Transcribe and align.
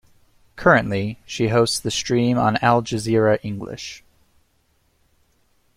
Currently, 0.55 1.19
she 1.27 1.49
hosts 1.49 1.79
The 1.79 1.91
Stream 1.91 2.35
on 2.35 2.57
Al 2.63 2.81
Jazeera 2.81 3.37
English. 3.43 4.03